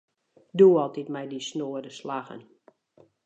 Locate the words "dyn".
1.31-1.45